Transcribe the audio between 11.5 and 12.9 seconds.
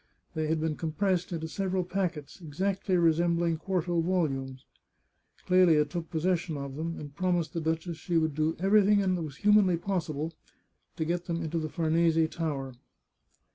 the Farnese Tower.